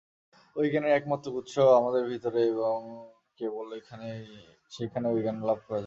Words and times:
ঐ 0.55 0.61
জ্ঞানের 0.71 0.93
একমাত্র 0.93 1.27
উৎস 1.39 1.55
আমাদের 1.79 2.03
ভিতরে 2.11 2.41
এবং 2.53 2.77
কেবল 3.39 3.67
সেইখানেই 4.71 5.11
ঐ 5.11 5.17
জ্ঞান 5.23 5.37
লাভ 5.49 5.59
করা 5.59 5.69
যায়। 5.69 5.79